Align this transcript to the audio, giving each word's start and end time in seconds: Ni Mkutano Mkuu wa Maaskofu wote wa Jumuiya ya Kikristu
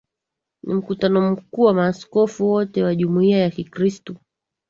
Ni 0.63 0.73
Mkutano 0.73 1.31
Mkuu 1.31 1.61
wa 1.61 1.73
Maaskofu 1.73 2.47
wote 2.51 2.83
wa 2.83 2.95
Jumuiya 2.95 3.37
ya 3.37 3.49
Kikristu 3.49 4.15